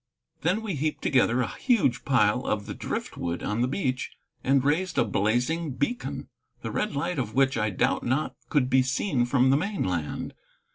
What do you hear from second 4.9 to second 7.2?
a blazing beacon, the red light